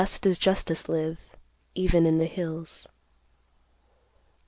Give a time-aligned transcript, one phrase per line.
[0.01, 1.37] Thus does justice live
[1.75, 2.87] even in the hills.